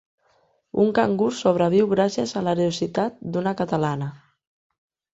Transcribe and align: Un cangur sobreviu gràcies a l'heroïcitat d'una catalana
Un 0.83 0.89
cangur 0.99 1.27
sobreviu 1.41 1.91
gràcies 1.93 2.35
a 2.41 2.45
l'heroïcitat 2.49 3.23
d'una 3.37 3.57
catalana 3.63 4.13